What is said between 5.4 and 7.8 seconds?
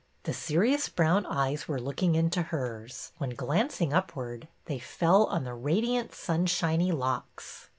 the radiant, sunshiny locks.